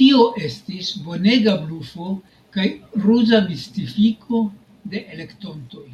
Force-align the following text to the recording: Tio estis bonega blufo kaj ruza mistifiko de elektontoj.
Tio 0.00 0.20
estis 0.48 0.90
bonega 1.08 1.56
blufo 1.64 2.08
kaj 2.58 2.68
ruza 3.08 3.44
mistifiko 3.52 4.46
de 4.96 5.06
elektontoj. 5.16 5.88